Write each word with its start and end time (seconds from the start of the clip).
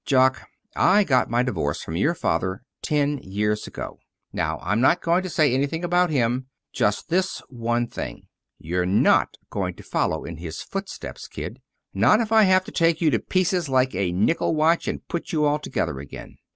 Jock, 0.03 0.49
I 0.75 1.03
got 1.03 1.29
my 1.29 1.43
divorce 1.43 1.83
from 1.83 1.95
your 1.95 2.15
father 2.15 2.63
ten 2.81 3.19
years 3.19 3.67
ago. 3.67 3.99
Now, 4.33 4.57
I'm 4.63 4.81
not 4.81 4.99
going 4.99 5.21
to 5.21 5.29
say 5.29 5.53
anything 5.53 5.83
about 5.83 6.09
him. 6.09 6.47
Just 6.73 7.09
this 7.09 7.39
one 7.49 7.85
thing. 7.85 8.25
You're 8.57 8.87
not 8.87 9.37
going 9.51 9.75
to 9.75 9.83
follow 9.83 10.25
in 10.25 10.37
his 10.37 10.63
footsteps, 10.63 11.27
Kid. 11.27 11.61
Not 11.93 12.19
if 12.19 12.31
I 12.31 12.45
have 12.45 12.63
to 12.65 12.71
take 12.71 12.99
you 12.99 13.11
to 13.11 13.19
pieces 13.19 13.69
like 13.69 13.93
a 13.93 14.11
nickel 14.11 14.55
watch 14.55 14.87
and 14.87 15.07
put 15.07 15.31
you 15.31 15.45
all 15.45 15.59
together 15.59 15.99
again. 15.99 16.37